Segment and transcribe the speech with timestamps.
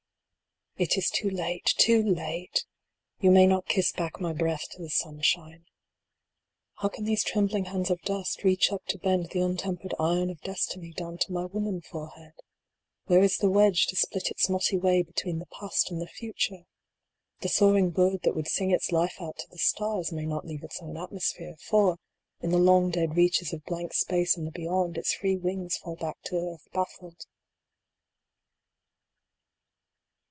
[0.77, 0.85] II.
[0.85, 2.65] It is too late, too late!
[3.19, 5.65] You may not kiss back my breath to the sunshine.
[5.65, 6.73] 109 no DYING.
[6.81, 10.41] How can these trembling hands of dust reach up to bend the untempered iron of
[10.41, 12.31] Destiny down to my woman forehead?
[13.05, 16.63] Where is the wedge to split its knotty way between the Past and the Future?
[17.41, 20.63] The soaring bird that would sing its life out to the stars, may not leave
[20.63, 21.97] its own atmosphere; For,
[22.39, 25.95] in the long dead reaches of blank space in the Beyond, its free wings fall
[25.95, 27.25] back to earth baffled.